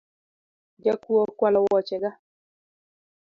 Jakuo 0.83 1.19
okwalo 1.27 1.59
woche 1.69 1.97
ga. 2.01 2.11